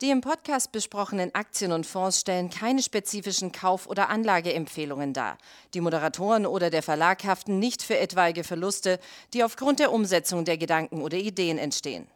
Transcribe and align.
Die 0.00 0.10
im 0.10 0.20
Podcast 0.20 0.70
besprochenen 0.70 1.34
Aktien 1.34 1.72
und 1.72 1.84
Fonds 1.84 2.20
stellen 2.20 2.50
keine 2.50 2.84
spezifischen 2.84 3.50
Kauf- 3.50 3.88
oder 3.88 4.10
Anlageempfehlungen 4.10 5.12
dar. 5.12 5.38
Die 5.74 5.80
Moderatoren 5.80 6.46
oder 6.46 6.70
der 6.70 6.84
Verlag 6.84 7.24
haften 7.24 7.58
nicht 7.58 7.82
für 7.82 7.98
etwaige 7.98 8.44
Verluste, 8.44 9.00
die 9.34 9.42
aufgrund 9.42 9.80
der 9.80 9.90
Umsetzung 9.90 10.44
der 10.44 10.56
Gedanken 10.56 11.02
oder 11.02 11.16
Ideen 11.16 11.58
entstehen. 11.58 12.06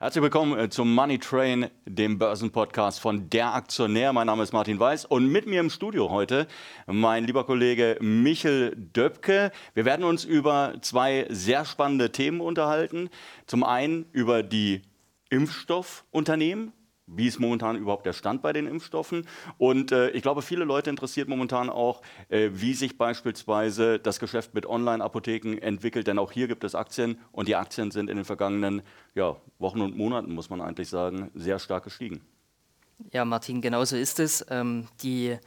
Herzlich 0.00 0.22
willkommen 0.22 0.58
äh, 0.58 0.68
zum 0.68 0.92
Money 0.92 1.20
Train, 1.20 1.70
dem 1.86 2.18
Börsenpodcast 2.18 2.98
von 2.98 3.30
Der 3.30 3.54
Aktionär. 3.54 4.12
Mein 4.12 4.26
Name 4.26 4.42
ist 4.42 4.52
Martin 4.52 4.80
Weiß 4.80 5.04
und 5.04 5.28
mit 5.28 5.46
mir 5.46 5.60
im 5.60 5.70
Studio 5.70 6.10
heute 6.10 6.48
mein 6.86 7.22
lieber 7.24 7.44
Kollege 7.44 7.98
Michel 8.00 8.74
Döpke. 8.74 9.52
Wir 9.74 9.84
werden 9.84 10.04
uns 10.04 10.24
über 10.24 10.74
zwei 10.82 11.24
sehr 11.30 11.64
spannende 11.64 12.10
Themen 12.10 12.40
unterhalten. 12.40 13.10
Zum 13.46 13.62
einen 13.62 14.06
über 14.10 14.42
die 14.42 14.82
Impfstoffunternehmen 15.30 16.72
wie 17.08 17.26
ist 17.26 17.40
momentan 17.40 17.76
überhaupt 17.76 18.06
der 18.06 18.12
Stand 18.12 18.42
bei 18.42 18.52
den 18.52 18.66
Impfstoffen? 18.66 19.26
Und 19.56 19.92
äh, 19.92 20.10
ich 20.10 20.22
glaube, 20.22 20.42
viele 20.42 20.64
Leute 20.64 20.90
interessiert 20.90 21.28
momentan 21.28 21.70
auch, 21.70 22.02
äh, 22.28 22.50
wie 22.52 22.74
sich 22.74 22.98
beispielsweise 22.98 23.98
das 23.98 24.20
Geschäft 24.20 24.54
mit 24.54 24.66
Online-Apotheken 24.66 25.58
entwickelt. 25.58 26.06
Denn 26.06 26.18
auch 26.18 26.32
hier 26.32 26.48
gibt 26.48 26.64
es 26.64 26.74
Aktien 26.74 27.18
und 27.32 27.48
die 27.48 27.56
Aktien 27.56 27.90
sind 27.90 28.10
in 28.10 28.16
den 28.16 28.24
vergangenen 28.24 28.82
ja, 29.14 29.36
Wochen 29.58 29.80
und 29.80 29.96
Monaten, 29.96 30.34
muss 30.34 30.50
man 30.50 30.60
eigentlich 30.60 30.88
sagen, 30.88 31.30
sehr 31.34 31.58
stark 31.58 31.84
gestiegen. 31.84 32.20
Ja, 33.12 33.24
Martin, 33.24 33.60
genau 33.60 33.84
so 33.84 33.96
ist 33.96 34.18
es. 34.20 34.44
Ähm, 34.50 34.88
die 35.02 35.38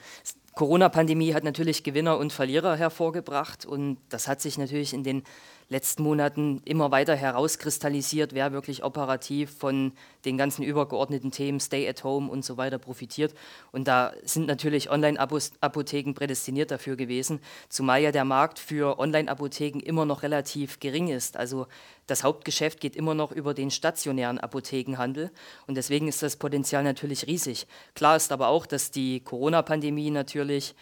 Corona-Pandemie 0.56 1.34
hat 1.34 1.44
natürlich 1.44 1.84
Gewinner 1.84 2.18
und 2.18 2.34
Verlierer 2.34 2.76
hervorgebracht 2.76 3.66
und 3.66 3.98
das 4.10 4.28
hat 4.28 4.42
sich 4.42 4.58
natürlich 4.58 4.94
in 4.94 5.04
den 5.04 5.24
letzten 5.72 6.04
Monaten 6.04 6.62
immer 6.66 6.92
weiter 6.92 7.16
herauskristallisiert, 7.16 8.34
wer 8.34 8.52
wirklich 8.52 8.84
operativ 8.84 9.50
von 9.58 9.94
den 10.26 10.38
ganzen 10.38 10.64
übergeordneten 10.64 11.32
Themen 11.32 11.62
Stay 11.62 11.88
at 11.88 12.04
Home 12.04 12.30
und 12.30 12.44
so 12.44 12.58
weiter 12.58 12.78
profitiert. 12.78 13.34
Und 13.72 13.88
da 13.88 14.12
sind 14.24 14.48
natürlich 14.48 14.92
Online-Apotheken 14.92 16.14
prädestiniert 16.14 16.72
dafür 16.72 16.98
gewesen, 16.98 17.40
zumal 17.70 18.02
ja 18.02 18.12
der 18.12 18.26
Markt 18.26 18.60
für 18.60 19.00
Online-Apotheken 19.00 19.80
immer 19.80 20.06
noch 20.06 20.24
relativ 20.24 20.82
gering 20.82 21.08
ist. 21.08 21.38
Also 21.38 21.68
das 22.06 22.26
Hauptgeschäft 22.26 22.82
geht 22.82 22.98
immer 22.98 23.14
noch 23.14 23.32
über 23.32 23.54
den 23.54 23.72
stationären 23.72 24.40
Apothekenhandel 24.40 25.32
und 25.68 25.76
deswegen 25.76 26.10
ist 26.10 26.22
das 26.22 26.36
Potenzial 26.36 26.84
natürlich 26.84 27.28
riesig. 27.28 27.66
Klar 27.96 28.18
ist 28.18 28.34
aber 28.34 28.50
auch, 28.50 28.66
dass 28.66 28.92
die 28.92 29.22
Corona-Pandemie 29.22 30.12
natürlich 30.12 30.76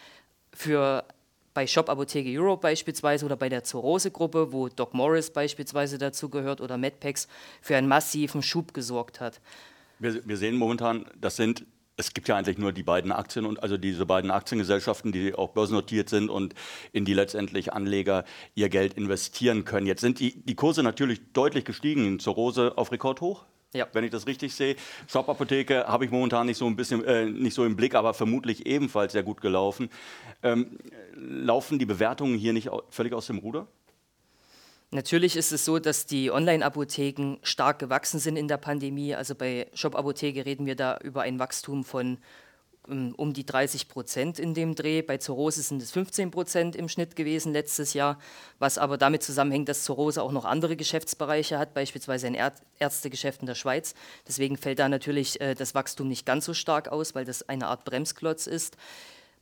für 0.52 1.04
bei 1.54 1.66
Shop 1.66 1.88
Apotheke 1.88 2.30
Europe 2.30 2.62
beispielsweise 2.62 3.26
oder 3.26 3.36
bei 3.36 3.48
der 3.48 3.64
Zurose-Gruppe, 3.64 4.52
wo 4.52 4.68
Doc 4.68 4.94
Morris 4.94 5.30
beispielsweise 5.30 5.98
dazugehört 5.98 6.60
oder 6.60 6.78
Medpex, 6.78 7.28
für 7.60 7.76
einen 7.76 7.88
massiven 7.88 8.42
Schub 8.42 8.74
gesorgt 8.74 9.20
hat. 9.20 9.40
Wir, 9.98 10.26
wir 10.26 10.36
sehen 10.36 10.56
momentan, 10.56 11.06
das 11.20 11.36
sind 11.36 11.66
es 12.00 12.14
gibt 12.14 12.28
ja 12.28 12.36
eigentlich 12.36 12.56
nur 12.58 12.72
die 12.72 12.82
beiden 12.82 13.12
Aktien 13.12 13.44
und 13.44 13.62
also 13.62 13.76
diese 13.76 14.06
beiden 14.06 14.30
Aktiengesellschaften, 14.30 15.12
die 15.12 15.34
auch 15.34 15.50
börsennotiert 15.50 16.08
sind 16.08 16.30
und 16.30 16.54
in 16.92 17.04
die 17.04 17.12
letztendlich 17.12 17.74
Anleger 17.74 18.24
ihr 18.54 18.70
Geld 18.70 18.94
investieren 18.94 19.64
können. 19.64 19.86
Jetzt 19.86 20.00
sind 20.00 20.18
die, 20.18 20.40
die 20.42 20.54
Kurse 20.54 20.82
natürlich 20.82 21.20
deutlich 21.32 21.64
gestiegen. 21.64 22.18
Zur 22.18 22.34
Rose 22.34 22.78
auf 22.78 22.90
Rekordhoch. 22.90 23.44
Ja. 23.72 23.86
Wenn 23.92 24.02
ich 24.02 24.10
das 24.10 24.26
richtig 24.26 24.54
sehe. 24.54 24.74
Shop-Apotheke 25.06 25.86
habe 25.86 26.04
ich 26.04 26.10
momentan 26.10 26.46
nicht 26.46 26.58
so 26.58 26.66
ein 26.66 26.74
bisschen 26.74 27.04
äh, 27.04 27.26
nicht 27.26 27.54
so 27.54 27.64
im 27.64 27.76
Blick, 27.76 27.94
aber 27.94 28.14
vermutlich 28.14 28.66
ebenfalls 28.66 29.12
sehr 29.12 29.22
gut 29.22 29.40
gelaufen. 29.40 29.90
Ähm, 30.42 30.78
laufen 31.14 31.78
die 31.78 31.86
Bewertungen 31.86 32.36
hier 32.36 32.52
nicht 32.52 32.68
völlig 32.90 33.12
aus 33.12 33.28
dem 33.28 33.38
Ruder? 33.38 33.68
Natürlich 34.92 35.36
ist 35.36 35.52
es 35.52 35.64
so, 35.64 35.78
dass 35.78 36.06
die 36.06 36.32
Online-Apotheken 36.32 37.36
stark 37.44 37.78
gewachsen 37.78 38.18
sind 38.18 38.36
in 38.36 38.48
der 38.48 38.56
Pandemie. 38.56 39.14
Also 39.14 39.36
bei 39.36 39.68
Shop-Apotheke 39.72 40.44
reden 40.44 40.66
wir 40.66 40.74
da 40.74 40.98
über 40.98 41.22
ein 41.22 41.38
Wachstum 41.38 41.84
von 41.84 42.18
um 42.86 43.32
die 43.32 43.46
30 43.46 43.88
Prozent 43.88 44.38
in 44.38 44.54
dem 44.54 44.74
Dreh. 44.74 45.02
Bei 45.02 45.18
Zurose 45.18 45.62
sind 45.62 45.82
es 45.82 45.92
15 45.92 46.30
Prozent 46.30 46.76
im 46.76 46.88
Schnitt 46.88 47.14
gewesen 47.14 47.52
letztes 47.52 47.94
Jahr, 47.94 48.18
was 48.58 48.78
aber 48.78 48.98
damit 48.98 49.22
zusammenhängt, 49.22 49.68
dass 49.68 49.84
Zurose 49.84 50.22
auch 50.22 50.32
noch 50.32 50.44
andere 50.44 50.76
Geschäftsbereiche 50.76 51.58
hat, 51.58 51.74
beispielsweise 51.74 52.26
ein 52.26 52.52
Ärztegeschäft 52.78 53.42
in 53.42 53.46
der 53.46 53.54
Schweiz. 53.54 53.94
Deswegen 54.26 54.56
fällt 54.56 54.78
da 54.78 54.88
natürlich 54.88 55.40
äh, 55.40 55.54
das 55.54 55.74
Wachstum 55.74 56.08
nicht 56.08 56.26
ganz 56.26 56.44
so 56.44 56.54
stark 56.54 56.88
aus, 56.88 57.14
weil 57.14 57.24
das 57.24 57.48
eine 57.48 57.68
Art 57.68 57.84
Bremsklotz 57.84 58.46
ist. 58.46 58.76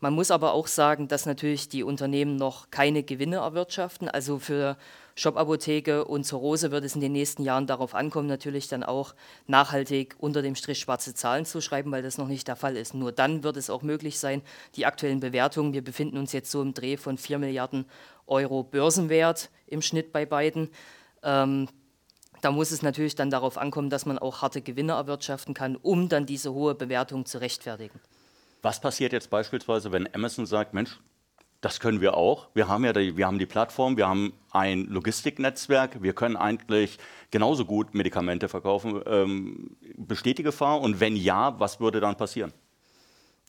Man 0.01 0.13
muss 0.13 0.31
aber 0.31 0.53
auch 0.53 0.69
sagen, 0.69 1.09
dass 1.09 1.27
natürlich 1.27 1.69
die 1.69 1.83
Unternehmen 1.83 2.37
noch 2.37 2.71
keine 2.71 3.03
Gewinne 3.03 3.37
erwirtschaften. 3.37 4.09
Also 4.09 4.39
für 4.39 4.77
Shop-Apotheke 5.17 6.05
und 6.05 6.23
zur 6.23 6.39
Rose 6.39 6.71
wird 6.71 6.85
es 6.85 6.95
in 6.95 7.01
den 7.01 7.11
nächsten 7.11 7.43
Jahren 7.43 7.67
darauf 7.67 7.97
ankommen, 7.97 8.29
natürlich 8.29 8.69
dann 8.69 8.85
auch 8.85 9.17
nachhaltig 9.49 10.15
unter 10.19 10.41
dem 10.41 10.55
Strich 10.55 10.79
schwarze 10.79 11.15
Zahlen 11.15 11.45
zu 11.45 11.61
schreiben, 11.61 11.91
weil 11.91 12.05
das 12.05 12.17
noch 12.17 12.29
nicht 12.29 12.47
der 12.47 12.55
Fall 12.55 12.77
ist. 12.77 12.95
Nur 12.95 13.11
dann 13.11 13.43
wird 13.43 13.57
es 13.57 13.71
auch 13.71 13.83
möglich 13.83 14.21
sein, 14.21 14.43
die 14.77 14.87
aktuellen 14.87 15.19
Bewertungen, 15.19 15.73
wir 15.73 15.83
befinden 15.83 16.17
uns 16.17 16.33
jetzt 16.33 16.53
so 16.53 16.63
im 16.63 16.75
Dreh 16.75 16.97
von 16.97 17.19
4 17.19 17.41
Milliarden 17.41 17.85
Euro 18.29 18.63
Börsenwert 18.63 19.51
im 19.67 19.83
Schnitt 19.83 20.13
bei 20.13 20.25
beiden. 20.25 20.71
Ähm, 21.25 21.69
da 22.41 22.53
muss 22.53 22.71
es 22.71 22.83
natürlich 22.83 23.17
dann 23.17 23.31
darauf 23.31 23.59
ankommen, 23.59 23.91
dass 23.91 24.07
man 24.07 24.21
auch 24.21 24.43
harte 24.43 24.63
Gewinne 24.63 24.93
erwirtschaften 24.93 25.55
kann, 25.55 25.75
um 25.75 26.09
dann 26.09 26.25
diese 26.25 26.53
hohe 26.53 26.77
Bewertung 26.77 27.27
zu 27.27 27.39
rechtfertigen. 27.39 27.99
Was 28.63 28.81
passiert 28.81 29.13
jetzt 29.13 29.31
beispielsweise, 29.31 29.93
wenn 29.93 30.13
Amazon 30.15 30.47
sagt, 30.47 30.75
Mensch, 30.75 30.99
das 31.61 31.81
können 31.81 32.01
wir 32.01 32.17
auch. 32.17 32.49
Wir 32.55 32.69
haben 32.69 32.85
ja 32.85 32.93
die, 32.93 33.17
wir 33.17 33.27
haben 33.27 33.39
die 33.39 33.47
Plattform, 33.47 33.97
wir 33.97 34.09
haben 34.09 34.33
ein 34.53 34.85
Logistiknetzwerk, 34.85 36.03
wir 36.03 36.13
können 36.13 36.37
eigentlich 36.37 36.99
genauso 37.31 37.65
gut 37.65 37.95
Medikamente 37.95 38.49
verkaufen. 38.49 39.03
Ähm, 39.07 39.77
besteht 39.97 40.39
die 40.39 40.45
Gefahr? 40.45 40.81
Und 40.81 41.01
wenn 41.01 41.17
ja, 41.17 41.59
was 41.59 41.81
würde 41.81 42.01
dann 42.01 42.17
passieren? 42.17 42.53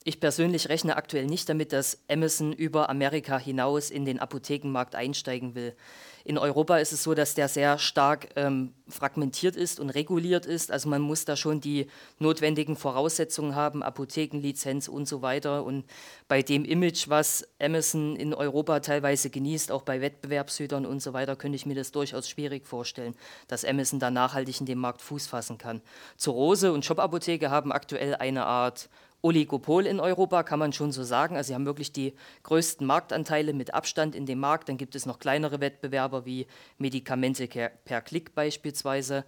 Ich 0.06 0.22
persönlich 0.22 0.70
rechne 0.70 0.96
aktuell 0.96 1.26
nicht 1.26 1.50
damit, 1.50 1.74
dass 1.74 2.00
Amazon 2.10 2.54
über 2.54 2.90
Amerika 2.90 3.38
hinaus 3.38 3.90
in 3.90 4.06
den 4.06 4.20
Apothekenmarkt 4.20 4.96
einsteigen 4.96 5.56
will. 5.56 5.76
In 6.24 6.38
Europa 6.38 6.78
ist 6.78 6.94
es 6.94 7.04
so, 7.04 7.14
dass 7.14 7.34
der 7.34 7.48
sehr 7.48 7.78
stark 7.80 8.30
ähm, 8.36 8.74
fragmentiert 8.88 9.56
ist 9.56 9.80
und 9.80 9.90
reguliert 9.90 10.46
ist. 10.46 10.72
Also 10.72 10.88
man 10.88 11.02
muss 11.02 11.26
da 11.26 11.36
schon 11.36 11.60
die 11.60 11.88
notwendigen 12.18 12.76
Voraussetzungen 12.76 13.56
haben, 13.56 13.84
Apothekenlizenz 13.84 14.88
und 14.88 15.08
so 15.08 15.22
weiter. 15.22 15.64
Und 15.64 15.86
bei 16.28 16.42
dem 16.42 16.66
Image, 16.66 17.10
was 17.10 17.48
Amazon 17.60 18.16
in 18.16 18.34
Europa 18.34 18.80
teilweise 18.80 19.30
genießt, 19.30 19.72
auch 19.72 19.82
bei 19.82 20.02
Wettbewerbshütern 20.02 20.86
und 20.86 21.02
so 21.02 21.14
weiter, 21.14 21.36
könnte 21.36 21.56
ich 21.56 21.66
mir 21.66 21.76
das 21.76 21.92
durchaus 21.92 22.30
schwierig 22.30 22.68
vorstellen, 22.68 23.16
dass 23.48 23.66
Amazon 23.66 24.00
da 24.00 24.12
nachhaltig 24.12 24.60
in 24.60 24.66
dem 24.66 24.80
Markt 24.80 25.02
Fuß 25.02 25.28
fassen 25.28 25.58
kann. 25.58 25.82
Zurose 26.16 26.72
und 26.74 26.86
Shop-Apotheke 26.86 27.50
haben 27.50 27.72
aktuell 27.72 28.16
eine 28.16 28.46
Art 28.46 28.90
Oligopol 29.22 29.86
in 29.86 30.00
Europa, 30.00 30.44
kann 30.44 30.60
man 30.60 30.72
schon 30.72 30.92
so 30.92 31.04
sagen. 31.04 31.36
Also 31.36 31.50
sie 31.50 31.56
haben 31.56 31.66
wirklich 31.66 31.92
die 31.92 32.14
größten 32.44 32.88
Marktanteile 32.88 33.54
mit 33.54 33.74
Abstand 33.74 34.16
in 34.16 34.26
dem 34.26 34.40
Markt. 34.40 34.70
Dann 34.70 34.78
gibt 34.78 34.96
es 34.96 35.06
noch 35.06 35.20
kleinere 35.20 35.60
Wettbewerber 35.60 36.26
wie 36.26 36.48
Medikamente 36.78 37.48
per 37.48 38.02
Klick 38.02 38.34
beispielsweise. 38.34 39.26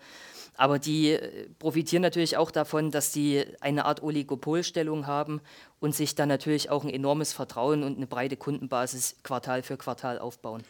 Aber 0.55 0.79
die 0.79 1.11
äh, 1.11 1.49
profitieren 1.59 2.01
natürlich 2.01 2.37
auch 2.37 2.51
davon, 2.51 2.91
dass 2.91 3.13
sie 3.13 3.45
eine 3.61 3.85
Art 3.85 4.03
Oligopolstellung 4.03 5.07
haben 5.07 5.41
und 5.79 5.95
sich 5.95 6.15
dann 6.15 6.29
natürlich 6.29 6.69
auch 6.69 6.83
ein 6.83 6.89
enormes 6.89 7.33
Vertrauen 7.33 7.83
und 7.83 7.97
eine 7.97 8.07
breite 8.07 8.37
Kundenbasis 8.37 9.15
Quartal 9.23 9.63
für 9.63 9.77
Quartal 9.77 10.19
aufbauen. 10.19 10.63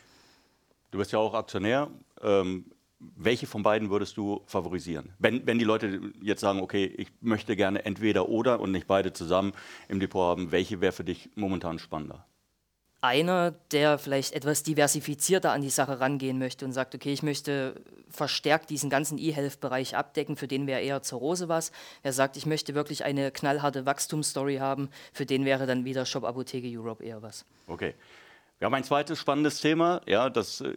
Du 0.91 0.97
bist 0.97 1.11
ja 1.11 1.19
auch 1.19 1.33
Aktionär. 1.33 1.89
Ähm 2.21 2.65
welche 3.15 3.47
von 3.47 3.63
beiden 3.63 3.89
würdest 3.89 4.17
du 4.17 4.41
favorisieren? 4.45 5.13
Wenn, 5.19 5.45
wenn 5.47 5.59
die 5.59 5.65
Leute 5.65 6.13
jetzt 6.21 6.41
sagen, 6.41 6.61
okay, 6.61 6.85
ich 6.85 7.07
möchte 7.21 7.55
gerne 7.55 7.85
entweder 7.85 8.29
oder 8.29 8.59
und 8.59 8.71
nicht 8.71 8.87
beide 8.87 9.13
zusammen 9.13 9.53
im 9.87 9.99
Depot 9.99 10.21
haben, 10.21 10.51
welche 10.51 10.81
wäre 10.81 10.91
für 10.91 11.03
dich 11.03 11.29
momentan 11.35 11.79
spannender? 11.79 12.25
Einer, 13.03 13.51
der 13.71 13.97
vielleicht 13.97 14.33
etwas 14.33 14.61
diversifizierter 14.61 15.51
an 15.51 15.63
die 15.63 15.71
Sache 15.71 15.99
rangehen 15.99 16.37
möchte 16.37 16.65
und 16.65 16.71
sagt, 16.71 16.93
okay, 16.93 17.11
ich 17.11 17.23
möchte 17.23 17.81
verstärkt 18.09 18.69
diesen 18.69 18.91
ganzen 18.91 19.17
E-Health-Bereich 19.17 19.95
abdecken, 19.95 20.35
für 20.35 20.47
den 20.47 20.67
wäre 20.67 20.81
eher 20.81 21.01
zur 21.01 21.17
Rose 21.19 21.49
was. 21.49 21.71
Er 22.03 22.13
sagt, 22.13 22.37
ich 22.37 22.45
möchte 22.45 22.75
wirklich 22.75 23.03
eine 23.03 23.31
knallharte 23.31 23.87
Wachstumsstory 23.87 24.57
haben, 24.57 24.89
für 25.13 25.25
den 25.25 25.45
wäre 25.45 25.65
dann 25.65 25.83
wieder 25.83 26.05
Shop 26.05 26.23
Apotheke 26.23 26.67
Europe 26.67 27.03
eher 27.03 27.23
was. 27.23 27.45
Okay. 27.65 27.95
Wir 28.61 28.67
haben 28.67 28.75
ein 28.75 28.83
zweites 28.83 29.17
spannendes 29.17 29.59
Thema, 29.59 30.01
ja, 30.05 30.29
das 30.29 30.61
äh, 30.61 30.75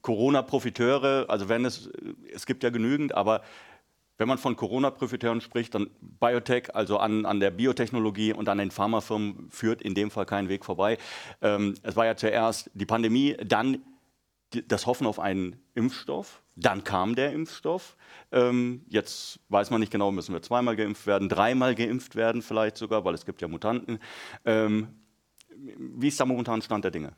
Corona-Profiteure, 0.00 1.26
also 1.28 1.50
wenn 1.50 1.66
es, 1.66 1.90
es 2.32 2.46
gibt 2.46 2.62
ja 2.62 2.70
genügend, 2.70 3.14
aber 3.14 3.42
wenn 4.16 4.28
man 4.28 4.38
von 4.38 4.56
Corona-Profiteuren 4.56 5.42
spricht, 5.42 5.74
dann 5.74 5.90
Biotech, 6.00 6.74
also 6.74 6.96
an, 6.96 7.26
an 7.26 7.38
der 7.38 7.50
Biotechnologie 7.50 8.32
und 8.32 8.48
an 8.48 8.56
den 8.56 8.70
Pharmafirmen 8.70 9.50
führt 9.50 9.82
in 9.82 9.92
dem 9.94 10.10
Fall 10.10 10.24
kein 10.24 10.48
Weg 10.48 10.64
vorbei. 10.64 10.96
Ähm, 11.42 11.74
es 11.82 11.96
war 11.96 12.06
ja 12.06 12.16
zuerst 12.16 12.70
die 12.72 12.86
Pandemie, 12.86 13.36
dann 13.44 13.82
das 14.66 14.86
Hoffen 14.86 15.06
auf 15.06 15.20
einen 15.20 15.60
Impfstoff, 15.74 16.40
dann 16.56 16.82
kam 16.82 17.14
der 17.14 17.34
Impfstoff. 17.34 17.98
Ähm, 18.32 18.86
jetzt 18.88 19.38
weiß 19.50 19.68
man 19.68 19.80
nicht 19.80 19.92
genau, 19.92 20.12
müssen 20.12 20.32
wir 20.32 20.40
zweimal 20.40 20.76
geimpft 20.76 21.06
werden, 21.06 21.28
dreimal 21.28 21.74
geimpft 21.74 22.16
werden 22.16 22.40
vielleicht 22.40 22.78
sogar, 22.78 23.04
weil 23.04 23.12
es 23.12 23.26
gibt 23.26 23.42
ja 23.42 23.48
Mutanten. 23.48 23.98
Ähm, 24.46 24.94
wie 25.76 26.08
ist 26.08 26.20
da 26.20 26.24
momentan 26.24 26.62
Stand 26.62 26.84
der 26.84 26.90
Dinge? 26.90 27.12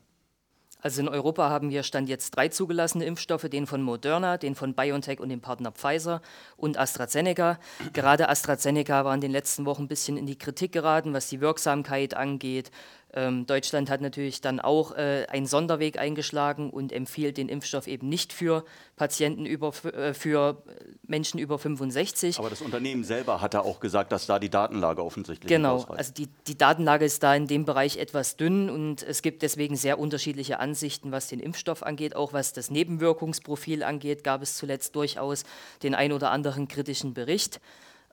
Also 0.83 1.03
in 1.03 1.09
Europa 1.09 1.51
haben 1.51 1.71
wir 1.71 1.83
Stand 1.83 2.09
jetzt 2.09 2.31
drei 2.31 2.49
zugelassene 2.49 3.05
Impfstoffe, 3.05 3.49
den 3.51 3.67
von 3.67 3.83
Moderna, 3.83 4.39
den 4.39 4.55
von 4.55 4.75
BioNTech 4.75 5.21
und 5.21 5.29
dem 5.29 5.41
Partner 5.41 5.73
Pfizer 5.73 6.23
und 6.57 6.79
AstraZeneca. 6.79 7.59
Gerade 7.93 8.31
AstraZeneca 8.31 9.05
war 9.05 9.15
in 9.15 9.21
den 9.21 9.31
letzten 9.31 9.67
Wochen 9.67 9.83
ein 9.83 9.89
bisschen 9.89 10.17
in 10.17 10.27
die 10.27 10.39
Kritik 10.39 10.73
geraten, 10.73 11.13
was 11.13 11.29
die 11.29 11.41
Wirksamkeit 11.41 12.15
angeht, 12.15 12.71
ähm, 13.13 13.47
Deutschland 13.47 13.91
hat 13.91 14.01
natürlich 14.01 14.41
dann 14.41 14.61
auch 14.61 14.93
äh, 14.93 15.27
einen 15.29 15.47
Sonderweg 15.47 15.99
eingeschlagen 15.99 16.71
und 16.71 16.93
empfiehlt 16.93 17.39
den 17.39 17.49
Impfstoff 17.49 17.89
eben 17.89 18.09
nicht 18.09 18.33
für 18.33 18.65
Patienten 18.97 19.47
über, 19.47 19.73
äh, 19.85 20.15
für 20.15 20.63
Menschen 21.07 21.41
über 21.41 21.59
65. 21.59 22.39
Aber 22.39 22.51
das 22.51 22.63
Unternehmen 22.63 23.03
selber 23.03 23.41
hat 23.41 23.55
da 23.55 23.61
auch 23.61 23.81
gesagt, 23.81 24.13
dass 24.13 24.27
da 24.27 24.39
die 24.39 24.49
Datenlage 24.49 25.05
offensichtlich 25.05 25.49
Genau, 25.49 25.85
also 25.89 26.13
die, 26.13 26.29
die 26.47 26.57
Datenlage 26.57 27.05
ist 27.05 27.23
da 27.23 27.35
in 27.35 27.49
dem 27.49 27.65
Bereich 27.65 27.97
etwas 27.97 28.37
dünn 28.37 28.71
und 28.71 29.03
es 29.03 29.23
gibt 29.23 29.43
deswegen 29.43 29.75
sehr 29.75 29.99
unterschiedliche 29.99 30.61
Ansichten, 30.61 31.11
was 31.11 31.27
den 31.27 31.41
Impfstoff 31.41 31.83
angeht. 31.83 32.15
Auch 32.15 32.33
was 32.33 32.53
das 32.53 32.71
Nebenwirkungsprofil 32.71 33.83
angeht, 33.83 34.23
gab 34.23 34.43
es 34.43 34.57
zuletzt 34.57 34.95
durchaus 34.95 35.43
den 35.83 35.97
ein 35.97 36.13
oder 36.13 36.31
anderen 36.31 36.69
kritischen 36.69 37.13
Bericht. 37.13 37.61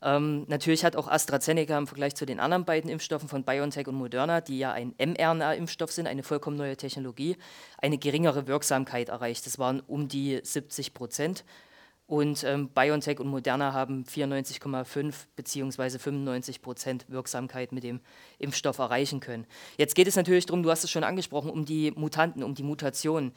Ähm, 0.02 0.46
natürlich 0.48 0.86
hat 0.86 0.96
auch 0.96 1.08
AstraZeneca 1.08 1.78
im 1.78 1.88
Vergleich 1.88 2.16
zu 2.16 2.26
den 2.26 2.40
anderen 2.40 2.66
beiden 2.66 2.90
Impfstoffen 2.90 3.28
von 3.28 3.44
BioNTech 3.44 3.88
und 3.88 3.96
Moderna, 3.96 4.42
die 4.42 4.60
ja 4.60 4.72
ein 4.72 4.94
mRNA-Impfstoff 5.00 5.92
sind, 5.92 6.08
eine 6.08 6.24
vollkommen 6.24 6.58
neue 6.58 6.78
Technologie, 6.78 7.36
eine 7.80 7.98
geringere 7.98 8.48
Wirksamkeit 8.48 9.10
erreicht. 9.10 9.46
Das 9.48 9.58
waren 9.58 9.80
um 9.82 10.08
die 10.08 10.40
70 10.44 10.94
Prozent. 10.94 11.44
Und 12.07 12.45
ähm, 12.45 12.69
BioNTech 12.69 13.19
und 13.19 13.27
Moderna 13.27 13.74
haben 13.74 14.06
94,5 14.06 15.13
bzw. 15.36 16.00
95 16.00 16.62
Prozent 16.62 17.06
Wirksamkeit 17.09 17.74
mit 17.74 17.83
dem 17.83 18.00
Impfstoff 18.39 18.77
erreichen 18.77 19.19
können. 19.19 19.45
Jetzt 19.77 19.94
geht 19.94 20.07
es 20.07 20.15
natürlich 20.15 20.45
darum, 20.45 20.63
du 20.63 20.71
hast 20.71 20.86
es 20.86 20.89
schon 20.89 21.04
angesprochen, 21.04 21.50
um 21.50 21.65
die 21.65 21.92
Mutanten, 21.92 22.44
um 22.44 22.56
die 22.56 22.63
Mutationen. 22.63 23.33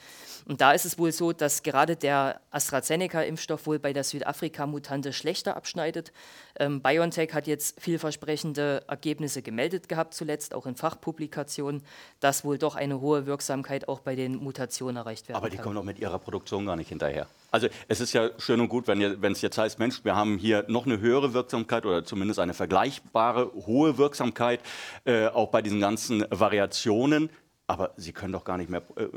Und 0.47 0.61
da 0.61 0.71
ist 0.71 0.85
es 0.85 1.01
wohl 1.01 1.11
so, 1.11 1.33
dass 1.33 1.65
gerade 1.65 1.97
der 1.97 2.41
AstraZeneca-Impfstoff 2.53 3.67
wohl 3.67 3.81
bei 3.81 3.93
der 3.93 4.05
Südafrika-Mutante 4.05 5.13
schlechter 5.13 5.57
abschneidet. 5.57 6.13
Ähm, 6.57 6.81
BioNTech 6.81 7.35
hat 7.35 7.49
jetzt 7.49 7.81
vielversprechende 7.81 8.85
Ergebnisse 8.87 9.43
gemeldet 9.43 9.89
gehabt, 9.89 10.15
zuletzt 10.15 10.55
auch 10.55 10.67
in 10.67 10.77
Fachpublikationen, 10.77 11.83
dass 12.21 12.45
wohl 12.45 12.57
doch 12.57 12.77
eine 12.77 13.01
hohe 13.01 13.27
Wirksamkeit 13.27 13.89
auch 13.89 13.99
bei 13.99 14.15
den 14.15 14.37
Mutationen 14.37 14.97
erreicht 14.97 15.29
werden 15.29 15.39
Aber 15.39 15.51
die 15.51 15.57
kann. 15.57 15.65
kommen 15.65 15.75
doch 15.75 15.83
mit 15.83 15.99
ihrer 15.99 16.21
Produktion 16.21 16.67
gar 16.67 16.77
nicht 16.77 16.89
hinterher. 16.89 17.27
Also 17.51 17.69
es 17.89 18.01
ist 18.01 18.13
ja 18.13 18.31
schön 18.39 18.61
und 18.61 18.69
gut, 18.69 18.87
wenn 18.87 19.33
es 19.33 19.41
jetzt 19.43 19.59
heißt, 19.59 19.79
Mensch, 19.79 20.05
wir 20.05 20.15
haben 20.15 20.39
hier 20.39 20.65
noch 20.69 20.87
eine 20.87 21.01
höhere 21.01 21.35
Wirksamkeit 21.35 21.85
oder 21.85 22.05
zumindest 22.05 22.39
eine 22.39 22.55
vergleichbare 22.55 23.53
hohe 23.67 23.99
Wirksamkeit, 23.99 24.61
äh, 25.05 25.27
auch 25.27 25.51
bei 25.51 25.63
diesen 25.63 25.81
ganzen 25.81 26.25
Variationen. 26.31 27.31
Aber 27.67 27.93
Sie 27.97 28.13
können 28.13 28.33
doch 28.33 28.45
gar 28.45 28.57
nicht 28.57 28.71
mehr, 28.71 28.83
äh, 28.97 29.09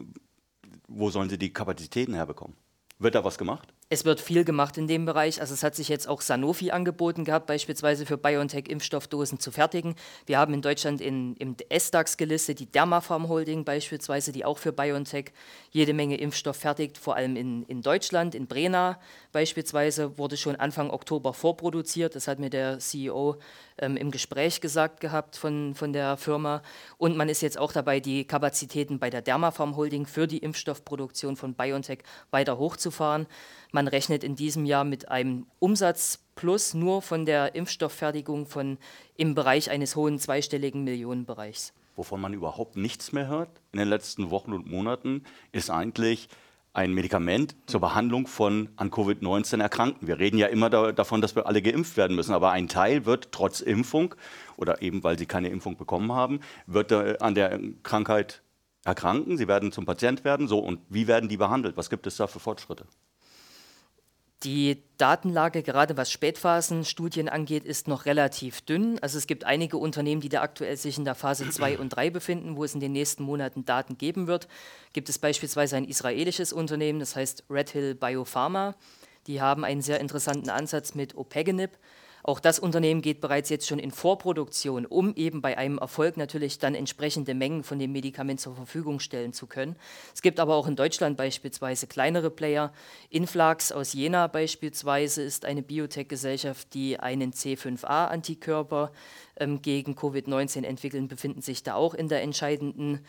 wo 0.87 1.09
sollen 1.09 1.29
Sie 1.29 1.37
die 1.37 1.53
Kapazitäten 1.53 2.13
herbekommen? 2.13 2.55
Wird 2.99 3.15
da 3.15 3.23
was 3.23 3.37
gemacht? 3.37 3.73
Es 3.89 4.05
wird 4.05 4.21
viel 4.21 4.43
gemacht 4.43 4.77
in 4.77 4.87
dem 4.87 5.05
Bereich. 5.05 5.39
Also 5.41 5.53
es 5.53 5.61
hat 5.61 5.75
sich 5.75 5.89
jetzt 5.89 6.07
auch 6.07 6.21
Sanofi 6.21 6.71
angeboten 6.71 7.25
gehabt, 7.25 7.47
beispielsweise 7.47 8.05
für 8.05 8.17
BioNTech 8.17 8.67
Impfstoffdosen 8.67 9.39
zu 9.39 9.51
fertigen. 9.51 9.95
Wir 10.25 10.39
haben 10.39 10.53
in 10.53 10.61
Deutschland 10.61 11.01
in, 11.01 11.35
im 11.35 11.55
S-DAX 11.69 12.17
gelistet 12.17 12.59
die 12.59 12.65
Dermafarm 12.65 13.27
Holding 13.27 13.65
beispielsweise, 13.65 14.31
die 14.31 14.45
auch 14.45 14.57
für 14.57 14.71
BioNTech 14.71 15.31
jede 15.71 15.93
Menge 15.93 16.17
Impfstoff 16.17 16.55
fertigt, 16.55 16.97
vor 16.97 17.15
allem 17.15 17.35
in, 17.35 17.63
in 17.63 17.81
Deutschland, 17.81 18.35
in 18.35 18.47
Brena 18.47 18.99
beispielsweise 19.31 20.17
wurde 20.17 20.37
schon 20.37 20.55
Anfang 20.55 20.89
Oktober 20.89 21.33
vorproduziert. 21.33 22.15
Das 22.15 22.27
hat 22.27 22.39
mir 22.39 22.49
der 22.49 22.79
CEO 22.79 23.37
ähm, 23.79 23.97
im 23.97 24.11
Gespräch 24.11 24.61
gesagt 24.61 25.01
gehabt 25.01 25.35
von, 25.35 25.75
von 25.75 25.93
der 25.93 26.17
Firma. 26.17 26.61
Und 26.97 27.17
man 27.17 27.29
ist 27.29 27.41
jetzt 27.41 27.57
auch 27.57 27.71
dabei, 27.71 27.99
die 27.99 28.25
Kapazitäten 28.25 28.99
bei 28.99 29.09
der 29.09 29.21
Dermafarm 29.21 29.75
Holding 29.75 30.05
für 30.05 30.27
die 30.27 30.37
Impfstoffproduktion 30.37 31.35
von 31.35 31.55
BioNTech 31.55 31.99
weiter 32.31 32.57
hochzufahren. 32.57 33.27
Man 33.75 33.87
rechnet 33.87 34.23
in 34.23 34.35
diesem 34.35 34.65
Jahr 34.65 34.83
mit 34.83 35.09
einem 35.09 35.47
Umsatzplus 35.57 36.75
nur 36.75 37.01
von 37.01 37.25
der 37.25 37.55
Impfstofffertigung 37.55 38.45
von 38.45 38.77
im 39.17 39.33
Bereich 39.33 39.71
eines 39.71 39.95
hohen 39.95 40.19
zweistelligen 40.19 40.83
Millionenbereichs. 40.83 41.73
Wovon 41.95 42.21
man 42.21 42.35
überhaupt 42.35 42.75
nichts 42.75 43.13
mehr 43.13 43.25
hört 43.25 43.49
in 43.71 43.79
den 43.79 43.87
letzten 43.87 44.29
Wochen 44.29 44.53
und 44.53 44.69
Monaten, 44.69 45.23
ist 45.53 45.71
eigentlich 45.71 46.29
ein 46.73 46.93
Medikament 46.93 47.55
zur 47.65 47.81
Behandlung 47.81 48.27
von 48.27 48.69
an 48.75 48.91
Covid-19 48.91 49.59
Erkrankten. 49.59 50.07
Wir 50.07 50.19
reden 50.19 50.37
ja 50.37 50.47
immer 50.47 50.69
da, 50.69 50.91
davon, 50.91 51.21
dass 51.21 51.35
wir 51.35 51.47
alle 51.47 51.63
geimpft 51.63 51.97
werden 51.97 52.15
müssen, 52.15 52.35
aber 52.35 52.51
ein 52.51 52.67
Teil 52.67 53.07
wird 53.07 53.31
trotz 53.31 53.59
Impfung 53.59 54.13
oder 54.55 54.83
eben 54.83 55.03
weil 55.03 55.17
sie 55.17 55.25
keine 55.25 55.49
Impfung 55.49 55.77
bekommen 55.77 56.11
haben, 56.11 56.41
wird 56.67 56.91
äh, 56.91 57.17
an 57.19 57.33
der 57.33 57.59
Krankheit 57.81 58.43
erkranken. 58.85 59.35
Sie 59.35 59.47
werden 59.47 59.71
zum 59.71 59.85
Patient 59.85 60.23
werden. 60.23 60.47
So 60.47 60.59
und 60.59 60.79
wie 60.89 61.07
werden 61.07 61.27
die 61.27 61.37
behandelt? 61.37 61.75
Was 61.75 61.89
gibt 61.89 62.05
es 62.05 62.17
da 62.17 62.27
für 62.27 62.39
Fortschritte? 62.39 62.85
Die 64.43 64.83
Datenlage, 64.97 65.63
gerade 65.63 65.95
was 65.95 66.11
Spätphasenstudien 66.11 67.29
angeht, 67.29 67.63
ist 67.63 67.87
noch 67.87 68.05
relativ 68.05 68.59
dünn. 68.61 68.99
Also 68.99 69.17
es 69.17 69.25
gibt 69.25 69.45
einige 69.45 69.77
Unternehmen, 69.77 70.19
die 70.19 70.27
da 70.27 70.41
aktuell 70.41 70.75
sich 70.75 70.97
in 70.97 71.05
der 71.05 71.15
Phase 71.15 71.49
2 71.49 71.77
und 71.77 71.89
3 71.89 72.09
befinden, 72.09 72.57
wo 72.57 72.65
es 72.65 72.73
in 72.73 72.81
den 72.81 72.91
nächsten 72.91 73.23
Monaten 73.23 73.63
Daten 73.63 73.97
geben 73.97 74.27
wird. 74.27 74.49
Gibt 74.91 75.07
es 75.07 75.17
beispielsweise 75.17 75.77
ein 75.77 75.85
israelisches 75.85 76.51
Unternehmen, 76.51 76.99
das 76.99 77.15
heißt 77.15 77.45
Red 77.49 77.69
Hill 77.69 77.95
Biopharma. 77.95 78.75
Die 79.27 79.39
haben 79.39 79.63
einen 79.63 79.81
sehr 79.81 80.01
interessanten 80.01 80.49
Ansatz 80.49 80.93
mit 80.93 81.15
Opegenib. 81.15 81.71
Auch 82.25 82.39
das 82.39 82.57
Unternehmen 82.57 83.01
geht 83.01 83.19
bereits 83.19 83.49
jetzt 83.49 83.67
schon 83.67 83.79
in 83.79 83.91
Vorproduktion, 83.91 84.85
um 84.85 85.13
eben 85.15 85.41
bei 85.41 85.57
einem 85.57 85.77
Erfolg 85.77 86.15
natürlich 86.15 86.57
dann 86.57 86.73
entsprechende 86.73 87.33
Mengen 87.33 87.63
von 87.63 87.79
dem 87.79 87.91
Medikament 87.91 88.39
zur 88.39 88.55
Verfügung 88.55 89.01
stellen 89.01 89.33
zu 89.33 89.45
können. 89.45 89.75
Es 90.15 90.21
gibt 90.21 90.39
aber 90.39 90.55
auch 90.55 90.67
in 90.67 90.77
Deutschland 90.77 91.17
beispielsweise 91.17 91.85
kleinere 91.85 92.29
Player. 92.29 92.71
Influx 93.09 93.73
aus 93.73 93.91
Jena 93.91 94.27
beispielsweise 94.27 95.21
ist 95.21 95.43
eine 95.43 95.61
Biotech-Gesellschaft, 95.61 96.73
die 96.73 96.97
einen 96.97 97.33
C5a-Antikörper 97.33 98.91
ähm, 99.35 99.61
gegen 99.61 99.93
Covid-19 99.93 100.63
entwickeln, 100.63 101.09
befinden 101.09 101.41
sich 101.41 101.61
da 101.61 101.75
auch 101.75 101.93
in 101.93 102.07
der 102.07 102.21
entscheidenden 102.21 103.05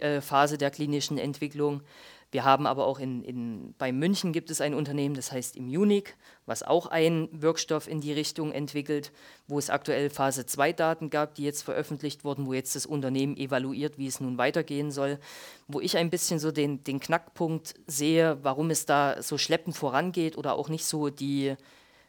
äh, 0.00 0.20
Phase 0.20 0.58
der 0.58 0.72
klinischen 0.72 1.16
Entwicklung. 1.16 1.82
Wir 2.30 2.44
haben 2.44 2.66
aber 2.66 2.86
auch 2.86 2.98
in, 2.98 3.22
in, 3.22 3.74
bei 3.78 3.90
München 3.90 4.32
gibt 4.32 4.50
es 4.50 4.60
ein 4.60 4.74
Unternehmen, 4.74 5.14
das 5.14 5.32
heißt 5.32 5.56
Immunic, 5.56 6.16
was 6.44 6.62
auch 6.62 6.86
einen 6.86 7.28
Wirkstoff 7.32 7.88
in 7.88 8.02
die 8.02 8.12
Richtung 8.12 8.52
entwickelt, 8.52 9.12
wo 9.46 9.58
es 9.58 9.70
aktuell 9.70 10.10
Phase 10.10 10.44
2 10.44 10.74
Daten 10.74 11.08
gab, 11.08 11.34
die 11.36 11.44
jetzt 11.44 11.62
veröffentlicht 11.62 12.24
wurden, 12.24 12.46
wo 12.46 12.52
jetzt 12.52 12.76
das 12.76 12.84
Unternehmen 12.84 13.36
evaluiert, 13.38 13.96
wie 13.96 14.06
es 14.06 14.20
nun 14.20 14.36
weitergehen 14.36 14.90
soll. 14.90 15.18
Wo 15.68 15.80
ich 15.80 15.96
ein 15.96 16.10
bisschen 16.10 16.38
so 16.38 16.52
den, 16.52 16.84
den 16.84 17.00
Knackpunkt 17.00 17.74
sehe, 17.86 18.38
warum 18.42 18.68
es 18.68 18.84
da 18.84 19.22
so 19.22 19.38
schleppend 19.38 19.76
vorangeht 19.76 20.36
oder 20.36 20.52
auch 20.54 20.68
nicht 20.68 20.84
so 20.84 21.08
die, 21.08 21.56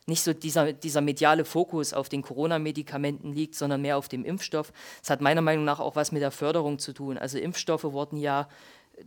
nicht 0.06 0.22
so 0.22 0.34
dieser, 0.34 0.74
dieser 0.74 1.00
mediale 1.00 1.46
Fokus 1.46 1.94
auf 1.94 2.10
den 2.10 2.24
Corona-Medikamenten 2.24 3.32
liegt, 3.32 3.56
sondern 3.56 3.82
mehr 3.82 3.98
auf 3.98 4.10
dem 4.10 4.26
Impfstoff. 4.26 4.74
Das 5.00 5.12
hat 5.12 5.22
meiner 5.22 5.42
Meinung 5.42 5.64
nach 5.64 5.80
auch 5.80 5.96
was 5.96 6.12
mit 6.12 6.22
der 6.22 6.32
Förderung 6.32 6.78
zu 6.78 6.92
tun. 6.92 7.18
Also 7.18 7.38
Impfstoffe 7.38 7.86
wurden 7.86 8.18
ja 8.18 8.50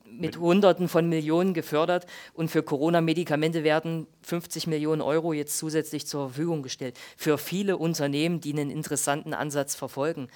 mit 0.04 0.38
Hunderten 0.38 0.88
von 0.88 1.08
Millionen 1.08 1.54
gefördert 1.54 2.06
und 2.34 2.50
für 2.50 2.62
Corona-Medikamente 2.62 3.64
werden 3.64 4.06
50 4.22 4.66
Millionen 4.66 5.00
Euro 5.00 5.32
jetzt 5.32 5.58
zusätzlich 5.58 6.06
zur 6.06 6.28
Verfügung 6.28 6.62
gestellt. 6.62 6.98
Für 7.16 7.38
viele 7.38 7.76
Unternehmen, 7.76 8.40
die 8.40 8.52
einen 8.52 8.70
interessanten 8.70 9.34
Ansatz 9.34 9.74
verfolgen. 9.74 10.28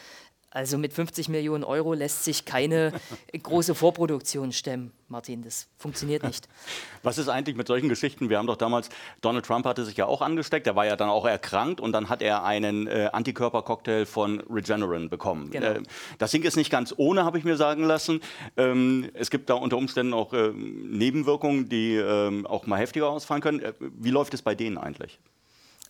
Also 0.57 0.79
mit 0.79 0.95
50 0.95 1.29
Millionen 1.29 1.65
Euro 1.65 1.93
lässt 1.93 2.25
sich 2.25 2.47
keine 2.47 2.95
große 3.43 3.75
Vorproduktion 3.75 4.53
stemmen, 4.53 4.91
Martin. 5.07 5.43
Das 5.43 5.69
funktioniert 5.77 6.23
nicht. 6.23 6.49
Was 7.03 7.19
ist 7.19 7.29
eigentlich 7.29 7.57
mit 7.57 7.67
solchen 7.67 7.91
Geschichten? 7.91 8.31
Wir 8.31 8.39
haben 8.39 8.47
doch 8.47 8.57
damals, 8.57 8.89
Donald 9.21 9.45
Trump 9.45 9.67
hatte 9.67 9.85
sich 9.85 9.99
ja 9.99 10.07
auch 10.07 10.23
angesteckt, 10.23 10.67
er 10.67 10.75
war 10.75 10.87
ja 10.87 10.97
dann 10.97 11.11
auch 11.11 11.27
erkrankt 11.27 11.79
und 11.79 11.93
dann 11.93 12.09
hat 12.09 12.23
er 12.23 12.43
einen 12.43 12.87
äh, 12.87 13.11
Antikörpercocktail 13.13 14.07
von 14.07 14.41
Regeneron 14.49 15.11
bekommen. 15.11 15.51
Genau. 15.51 15.67
Äh, 15.67 15.83
das 16.17 16.31
Ding 16.31 16.43
ist 16.43 16.57
nicht 16.57 16.71
ganz 16.71 16.95
ohne, 16.97 17.27
habe 17.27 17.37
ich 17.37 17.45
mir 17.45 17.59
sagen 17.59 17.85
lassen. 17.85 18.23
Ähm, 18.57 19.11
es 19.13 19.29
gibt 19.29 19.51
da 19.51 19.55
unter 19.57 19.77
Umständen 19.77 20.15
auch 20.15 20.33
äh, 20.33 20.53
Nebenwirkungen, 20.55 21.69
die 21.69 21.97
ähm, 21.97 22.47
auch 22.47 22.67
mal 22.67 22.79
heftiger 22.79 23.11
ausfallen 23.11 23.43
können. 23.43 23.61
Äh, 23.61 23.75
wie 23.79 24.11
läuft 24.11 24.33
es 24.33 24.41
bei 24.41 24.55
denen 24.55 24.79
eigentlich? 24.79 25.21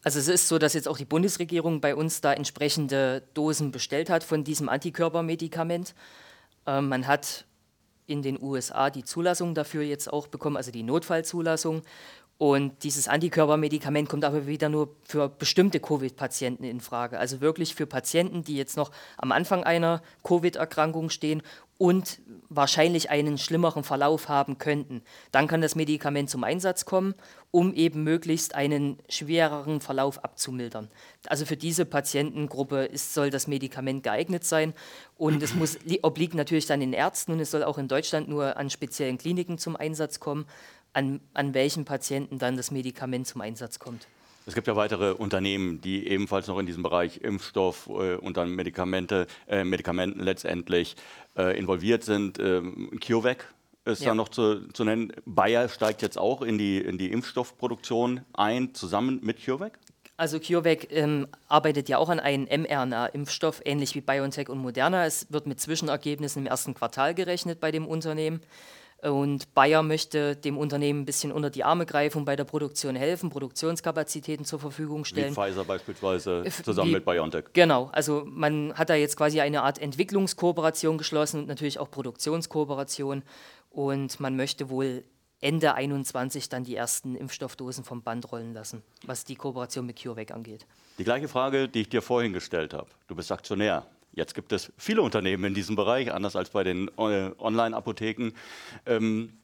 Also 0.07 0.21
es 0.21 0.29
ist 0.29 0.47
so, 0.47 0.59
dass 0.59 0.75
jetzt 0.75 0.87
auch 0.87 0.99
die 0.99 1.05
Bundesregierung 1.05 1.81
bei 1.81 1.97
uns 1.97 2.21
da 2.21 2.33
entsprechende 2.33 3.25
Dosen 3.35 3.73
bestellt 3.73 4.09
hat 4.09 4.23
von 4.23 4.45
diesem 4.45 4.69
Antikörpermedikament. 4.69 5.97
Ähm, 6.65 6.89
man 6.89 7.09
hat 7.09 7.45
in 8.07 8.23
den 8.23 8.41
USA 8.41 8.89
die 8.89 9.03
Zulassung 9.03 9.53
dafür 9.53 9.83
jetzt 9.83 10.13
auch 10.13 10.29
bekommen, 10.29 10.57
also 10.57 10.71
die 10.71 10.85
Notfallzulassung. 10.85 11.83
Und 12.39 12.85
dieses 12.85 13.09
Antikörpermedikament 13.09 14.11
kommt 14.11 14.25
aber 14.25 14.47
wieder 14.47 14.69
nur 14.69 14.95
für 15.05 15.29
bestimmte 15.29 15.81
Covid-Patienten 15.81 16.65
in 16.65 16.81
Frage. 16.81 17.19
Also 17.19 17.41
wirklich 17.41 17.75
für 17.75 17.87
Patienten, 17.87 18.45
die 18.45 18.57
jetzt 18.57 18.77
noch 18.77 18.91
am 19.17 19.33
Anfang 19.33 19.65
einer 19.65 20.03
Covid-Erkrankung 20.23 21.09
stehen 21.09 21.43
und 21.79 22.21
wahrscheinlich 22.49 23.11
einen 23.11 23.39
schlimmeren 23.39 23.85
Verlauf 23.85 24.29
haben 24.29 24.59
könnten. 24.59 25.03
Dann 25.31 25.47
kann 25.47 25.61
das 25.61 25.75
Medikament 25.75 26.31
zum 26.31 26.45
Einsatz 26.45 26.85
kommen, 26.85 27.15
um 27.51 27.75
eben 27.75 28.03
möglichst 28.03 28.55
einen 28.55 28.99
schwereren 29.09 29.81
Verlauf 29.81 30.25
abzumildern. 30.25 30.91
Also 31.27 31.45
für 31.45 31.57
diese 31.57 31.85
Patientengruppe 31.85 32.85
ist, 32.85 33.15
soll 33.15 33.31
das 33.31 33.47
Medikament 33.47 34.03
geeignet 34.03 34.45
sein 34.45 34.75
und 35.17 35.43
es 35.43 35.55
muss, 35.55 35.79
obliegt 36.03 36.35
natürlich 36.35 36.67
dann 36.67 36.81
den 36.81 36.93
Ärzten 36.93 37.33
und 37.33 37.41
es 37.41 37.51
soll 37.51 37.65
auch 37.65 37.79
in 37.79 37.89
Deutschland 37.89 38.29
nur 38.29 38.57
an 38.57 38.71
speziellen 38.71 39.19
Kliniken 39.19 39.59
zum 39.59 39.77
Einsatz 39.77 40.21
kommen, 40.21 40.47
an, 40.97 41.21
an 41.35 41.53
welchen 41.55 41.85
Patienten 41.85 42.39
dann 42.39 42.57
das 42.57 42.71
Medikament 42.71 43.27
zum 43.27 43.43
Einsatz 43.43 43.79
kommt. 43.79 44.09
Es 44.47 44.55
gibt 44.55 44.67
ja 44.67 44.77
weitere 44.77 45.13
Unternehmen, 45.13 45.81
die 45.81 46.07
ebenfalls 46.09 46.47
noch 46.47 46.59
in 46.59 46.67
diesem 46.67 46.83
Bereich 46.83 47.19
Impfstoff 47.19 47.89
äh, 47.89 48.15
und 48.15 48.37
dann 48.37 48.51
Medikamente, 48.51 49.27
äh, 49.49 49.65
Medikamenten 49.65 50.21
letztendlich 50.21 50.97
äh, 51.37 51.59
involviert 51.59 52.05
sind. 52.05 52.39
Ähm, 52.39 52.99
CureVac 53.05 53.53
ist 53.85 54.03
ja. 54.03 54.09
da 54.09 54.15
noch 54.15 54.29
zu, 54.29 54.69
zu, 54.69 54.85
nennen. 54.85 55.13
Bayer 55.27 55.69
steigt 55.69 56.01
jetzt 56.01 56.17
auch 56.17 56.43
in 56.43 56.59
die, 56.59 56.79
in 56.79 56.97
die 56.97 57.11
Impfstoffproduktion 57.13 58.23
ein, 58.33 58.73
zusammen 58.75 59.21
mit 59.23 59.45
CureVac? 59.45 59.79
Also 60.17 60.39
CureVac 60.39 60.93
ähm, 60.93 61.27
arbeitet 61.49 61.89
ja 61.89 61.99
auch 61.99 62.09
an 62.09 62.21
einem 62.21 62.45
mRNA-Impfstoff, 62.45 63.61
ähnlich 63.65 63.95
wie 63.97 64.01
BioNTech 64.01 64.49
und 64.49 64.59
Moderna. 64.59 65.05
Es 65.05 65.31
wird 65.31 65.47
mit 65.47 65.61
Zwischenergebnissen 65.61 66.43
im 66.43 66.47
ersten 66.47 66.73
Quartal 66.73 67.15
gerechnet 67.15 67.61
bei 67.61 67.71
dem 67.71 67.87
Unternehmen. 67.87 68.41
Und 69.03 69.53
Bayer 69.53 69.83
möchte 69.83 70.37
dem 70.37 70.57
Unternehmen 70.57 71.03
ein 71.03 71.05
bisschen 71.05 71.31
unter 71.31 71.51
die 71.51 71.65
Arme 71.65 71.85
greifen 71.85 72.19
und 72.19 72.25
bei 72.25 72.35
der 72.35 72.45
Produktion 72.45 72.97
helfen, 72.97 73.29
Produktionskapazitäten 73.29 74.47
zur 74.47 74.59
Verfügung 74.59 75.05
stellen. 75.05 75.37
Wie 75.37 75.41
Pfizer 75.41 75.65
beispielsweise 75.65 76.45
zusammen 76.65 76.91
Wie, 76.91 76.95
mit 76.95 77.05
BioNTech. 77.05 77.45
Genau, 77.53 77.91
also 77.93 78.25
man 78.27 78.73
hat 78.75 78.89
da 78.89 78.95
jetzt 78.95 79.17
quasi 79.17 79.41
eine 79.41 79.63
Art 79.63 79.79
Entwicklungskooperation 79.79 80.97
geschlossen 80.97 81.41
und 81.41 81.49
natürlich 81.49 81.79
auch 81.79 81.91
Produktionskooperation. 81.91 83.23
Und 83.69 84.19
man 84.19 84.35
möchte 84.35 84.71
wohl 84.71 85.05
Ende 85.41 85.67
2021 85.67 86.49
dann 86.49 86.65
die 86.65 86.75
ersten 86.75 87.15
Impfstoffdosen 87.15 87.85
vom 87.85 88.03
Band 88.03 88.33
rollen 88.33 88.55
lassen, 88.55 88.83
was 89.05 89.25
die 89.25 89.37
Kooperation 89.37 89.85
mit 89.85 90.03
CureVac 90.03 90.31
angeht. 90.31 90.67
Die 90.97 91.05
gleiche 91.05 91.29
Frage, 91.29 91.69
die 91.69 91.83
ich 91.83 91.91
dir 91.91 92.01
vorhin 92.01 92.33
gestellt 92.33 92.73
habe. 92.73 92.89
Du 93.07 93.15
bist 93.15 93.31
Aktionär 93.31 93.87
Jetzt 94.17 94.35
gibt 94.35 94.53
es 94.53 94.73
viele 94.79 95.03
Unternehmen 95.03 95.45
in 95.45 95.55
diesem 95.55 95.77
Bereich, 95.77 96.11
anders 96.11 96.37
als 96.37 96.49
bei 96.49 96.65
den 96.65 96.89
äh, 96.97 97.31
Online-Apotheken. 97.39 98.33
Ähm, 98.87 99.35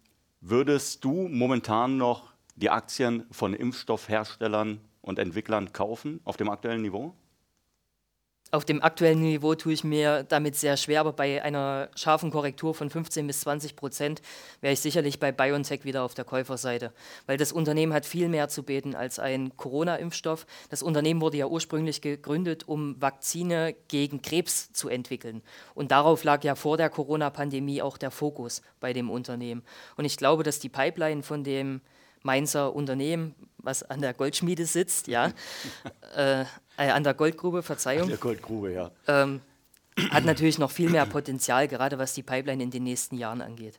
würdest 0.40 1.04
du 1.04 1.28
momentan 1.28 1.98
noch 1.98 2.32
die 2.56 2.70
Aktien 2.70 3.26
von 3.30 3.52
Impfstoffherstellern 3.52 4.80
und 5.02 5.18
Entwicklern 5.18 5.74
kaufen 5.74 6.20
auf 6.24 6.38
dem 6.38 6.48
aktuellen 6.48 6.80
Niveau? 6.80 7.14
Auf 8.54 8.66
dem 8.66 8.82
aktuellen 8.82 9.22
Niveau 9.22 9.54
tue 9.54 9.72
ich 9.72 9.82
mir 9.82 10.24
damit 10.24 10.56
sehr 10.56 10.76
schwer, 10.76 11.00
aber 11.00 11.14
bei 11.14 11.42
einer 11.42 11.88
scharfen 11.94 12.30
Korrektur 12.30 12.74
von 12.74 12.90
15 12.90 13.26
bis 13.26 13.40
20 13.40 13.76
Prozent 13.76 14.20
wäre 14.60 14.74
ich 14.74 14.80
sicherlich 14.80 15.18
bei 15.18 15.32
BioNTech 15.32 15.86
wieder 15.86 16.02
auf 16.02 16.12
der 16.12 16.26
Käuferseite, 16.26 16.92
weil 17.24 17.38
das 17.38 17.50
Unternehmen 17.50 17.94
hat 17.94 18.04
viel 18.04 18.28
mehr 18.28 18.48
zu 18.48 18.62
bieten 18.62 18.94
als 18.94 19.18
ein 19.18 19.56
Corona-Impfstoff. 19.56 20.44
Das 20.68 20.82
Unternehmen 20.82 21.22
wurde 21.22 21.38
ja 21.38 21.46
ursprünglich 21.46 22.02
gegründet, 22.02 22.68
um 22.68 23.00
Vakzine 23.00 23.74
gegen 23.88 24.20
Krebs 24.20 24.70
zu 24.74 24.90
entwickeln. 24.90 25.40
Und 25.72 25.90
darauf 25.90 26.22
lag 26.22 26.44
ja 26.44 26.54
vor 26.54 26.76
der 26.76 26.90
Corona-Pandemie 26.90 27.80
auch 27.80 27.96
der 27.96 28.10
Fokus 28.10 28.60
bei 28.80 28.92
dem 28.92 29.08
Unternehmen. 29.08 29.62
Und 29.96 30.04
ich 30.04 30.18
glaube, 30.18 30.42
dass 30.42 30.58
die 30.58 30.68
Pipeline 30.68 31.22
von 31.22 31.42
dem 31.42 31.80
Mainzer 32.22 32.74
Unternehmen, 32.74 33.34
was 33.56 33.82
an 33.82 34.02
der 34.02 34.12
Goldschmiede 34.12 34.66
sitzt, 34.66 35.06
ja, 35.08 35.32
äh, 36.16 36.44
äh, 36.76 36.90
an 36.90 37.04
der 37.04 37.14
Goldgrube, 37.14 37.62
Verzeihung. 37.62 38.04
An 38.04 38.08
der 38.08 38.18
Goldgrube, 38.18 38.72
ja. 38.72 38.90
Ähm, 39.06 39.40
hat 40.10 40.24
natürlich 40.24 40.58
noch 40.58 40.70
viel 40.70 40.88
mehr 40.88 41.06
Potenzial, 41.06 41.68
gerade 41.68 41.98
was 41.98 42.14
die 42.14 42.22
Pipeline 42.22 42.62
in 42.62 42.70
den 42.70 42.84
nächsten 42.84 43.16
Jahren 43.16 43.42
angeht. 43.42 43.78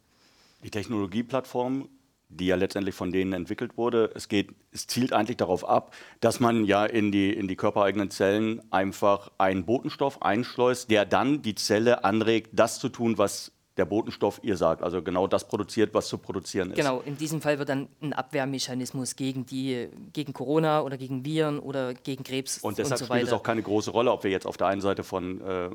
Die 0.63 0.69
Technologieplattform, 0.69 1.89
die 2.29 2.47
ja 2.47 2.55
letztendlich 2.55 2.95
von 2.95 3.11
denen 3.11 3.33
entwickelt 3.33 3.77
wurde, 3.77 4.11
es, 4.15 4.27
geht, 4.27 4.51
es 4.71 4.87
zielt 4.87 5.13
eigentlich 5.13 5.37
darauf 5.37 5.67
ab, 5.67 5.95
dass 6.19 6.39
man 6.39 6.65
ja 6.65 6.85
in 6.85 7.11
die, 7.11 7.33
in 7.33 7.47
die 7.47 7.55
körpereigenen 7.55 8.09
Zellen 8.11 8.61
einfach 8.71 9.31
einen 9.37 9.65
Botenstoff 9.65 10.21
einschleust, 10.21 10.89
der 10.89 11.05
dann 11.05 11.41
die 11.41 11.55
Zelle 11.55 12.03
anregt, 12.03 12.51
das 12.53 12.79
zu 12.79 12.89
tun, 12.89 13.17
was 13.17 13.52
der 13.77 13.85
Botenstoff 13.85 14.39
ihr 14.43 14.55
sagt, 14.55 14.83
also 14.83 15.01
genau 15.01 15.25
das 15.27 15.47
produziert, 15.47 15.93
was 15.93 16.07
zu 16.07 16.17
produzieren 16.17 16.71
ist. 16.71 16.77
Genau, 16.77 17.01
in 17.01 17.17
diesem 17.17 17.41
Fall 17.41 17.57
wird 17.57 17.69
dann 17.69 17.87
ein 18.01 18.13
Abwehrmechanismus 18.13 19.15
gegen 19.15 19.45
die, 19.45 19.89
gegen 20.13 20.33
Corona 20.33 20.81
oder 20.81 20.97
gegen 20.97 21.25
Viren 21.25 21.59
oder 21.59 21.93
gegen 21.93 22.23
Krebs 22.23 22.59
und 22.59 22.77
deshalb 22.77 23.01
und 23.01 23.07
so 23.07 23.13
spielt 23.13 23.27
es 23.27 23.33
auch 23.33 23.43
keine 23.43 23.63
große 23.63 23.91
Rolle, 23.91 24.11
ob 24.11 24.23
wir 24.23 24.31
jetzt 24.31 24.45
auf 24.45 24.57
der 24.57 24.67
einen 24.67 24.81
Seite 24.81 25.03
von 25.03 25.41
äh, 25.41 25.69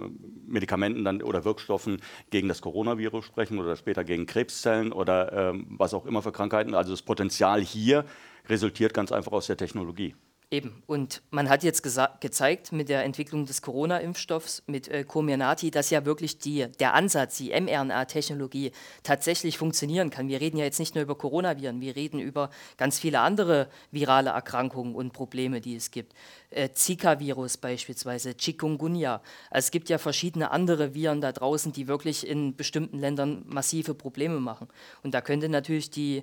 Medikamenten 0.47 1.05
dann 1.05 1.23
oder 1.23 1.45
Wirkstoffen 1.45 2.01
gegen 2.31 2.49
das 2.49 2.61
Coronavirus 2.61 3.25
sprechen 3.25 3.59
oder 3.59 3.75
später 3.75 4.05
gegen 4.05 4.27
Krebszellen 4.27 4.93
oder 4.93 5.33
ähm, 5.33 5.67
was 5.71 5.93
auch 5.93 6.07
immer 6.07 6.23
für 6.23 6.33
Krankheiten. 6.33 6.75
Also 6.75 6.93
das 6.93 7.03
Potenzial 7.03 7.61
hier 7.61 8.05
resultiert 8.49 8.95
ganz 8.95 9.11
einfach 9.11 9.33
aus 9.33 9.47
der 9.47 9.57
Technologie. 9.57 10.15
Eben. 10.51 10.83
Und 10.87 11.21
man 11.31 11.51
hat 11.51 11.63
jetzt 11.63 11.83
gezeigt 11.83 12.73
mit 12.73 12.89
der 12.89 13.05
Entwicklung 13.05 13.45
des 13.45 13.61
Corona-Impfstoffs 13.61 14.63
mit 14.67 14.89
äh, 14.89 15.05
Comirnaty, 15.05 15.71
dass 15.71 15.91
ja 15.91 16.07
wirklich 16.07 16.39
die, 16.39 16.69
der 16.81 16.95
Ansatz, 16.95 17.37
die 17.37 17.51
mRNA-Technologie 17.51 18.73
tatsächlich 19.03 19.59
funktionieren 19.59 20.09
kann. 20.09 20.29
Wir 20.29 20.41
reden 20.41 20.57
ja 20.57 20.65
jetzt 20.65 20.79
nicht 20.79 20.95
nur 20.95 21.03
über 21.03 21.17
Coronaviren, 21.17 21.83
wir 21.83 21.95
reden 21.97 22.19
über 22.19 22.49
ganz 22.79 22.99
viele 22.99 23.21
andere 23.21 23.69
virale 23.91 24.31
Erkrankungen 24.31 24.95
und 24.95 25.13
Probleme, 25.13 25.61
die 25.61 25.77
es 25.77 25.91
gibt. 25.91 26.15
Äh, 26.49 26.71
Zika-Virus 26.71 27.59
beispielsweise, 27.59 28.35
Chikungunya. 28.35 29.21
Also 29.51 29.67
es 29.67 29.71
gibt 29.71 29.91
ja 29.91 29.99
verschiedene 29.99 30.51
andere 30.51 30.95
Viren 30.95 31.21
da 31.21 31.33
draußen, 31.33 31.73
die 31.73 31.89
wirklich 31.89 32.27
in 32.27 32.57
bestimmten 32.57 33.01
Ländern 33.01 33.45
massive 33.47 33.93
Probleme 33.93 34.41
machen. 34.41 34.69
Und 35.03 35.13
da 35.13 35.21
könnte 35.21 35.51
natürlich 35.51 35.91
die, 35.91 36.23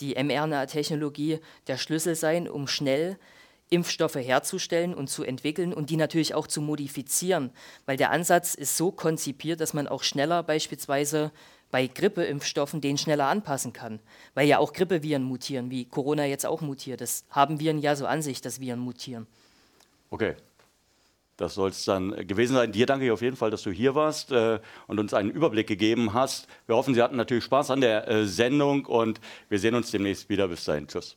die 0.00 0.14
mRNA-Technologie 0.22 1.38
der 1.68 1.78
Schlüssel 1.78 2.16
sein, 2.16 2.50
um 2.50 2.68
schnell 2.68 3.16
Impfstoffe 3.72 4.16
herzustellen 4.16 4.94
und 4.94 5.08
zu 5.08 5.24
entwickeln 5.24 5.72
und 5.72 5.90
die 5.90 5.96
natürlich 5.96 6.34
auch 6.34 6.46
zu 6.46 6.60
modifizieren, 6.60 7.50
weil 7.86 7.96
der 7.96 8.10
Ansatz 8.10 8.54
ist 8.54 8.76
so 8.76 8.92
konzipiert, 8.92 9.60
dass 9.60 9.72
man 9.72 9.88
auch 9.88 10.02
schneller 10.02 10.42
beispielsweise 10.42 11.32
bei 11.70 11.86
Grippeimpfstoffen 11.86 12.82
den 12.82 12.98
schneller 12.98 13.26
anpassen 13.26 13.72
kann, 13.72 13.98
weil 14.34 14.46
ja 14.46 14.58
auch 14.58 14.74
Grippeviren 14.74 15.22
mutieren, 15.22 15.70
wie 15.70 15.86
Corona 15.86 16.26
jetzt 16.26 16.44
auch 16.44 16.60
mutiert. 16.60 17.00
Das 17.00 17.24
haben 17.30 17.60
Viren 17.60 17.78
ja 17.78 17.96
so 17.96 18.06
an 18.06 18.20
sich, 18.20 18.42
dass 18.42 18.60
Viren 18.60 18.78
mutieren. 18.78 19.26
Okay. 20.10 20.36
Das 21.38 21.54
soll 21.54 21.70
es 21.70 21.84
dann 21.86 22.14
gewesen 22.26 22.54
sein. 22.54 22.70
Dir 22.72 22.84
danke 22.84 23.06
ich 23.06 23.10
auf 23.10 23.22
jeden 23.22 23.36
Fall, 23.36 23.50
dass 23.50 23.62
du 23.62 23.70
hier 23.70 23.94
warst 23.94 24.30
äh, 24.30 24.60
und 24.86 25.00
uns 25.00 25.14
einen 25.14 25.30
Überblick 25.30 25.66
gegeben 25.66 26.12
hast. 26.12 26.46
Wir 26.66 26.76
hoffen, 26.76 26.94
Sie 26.94 27.02
hatten 27.02 27.16
natürlich 27.16 27.44
Spaß 27.44 27.70
an 27.70 27.80
der 27.80 28.06
äh, 28.06 28.26
Sendung 28.26 28.84
und 28.84 29.18
wir 29.48 29.58
sehen 29.58 29.74
uns 29.74 29.90
demnächst 29.90 30.28
wieder. 30.28 30.46
Bis 30.46 30.64
dahin. 30.64 30.86
Tschüss. 30.86 31.16